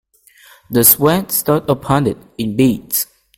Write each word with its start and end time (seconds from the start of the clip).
The 0.71 0.83
sweat 0.83 1.31
stood 1.31 1.69
upon 1.69 2.07
it 2.07 2.17
in 2.39 2.55
beads. 2.55 3.05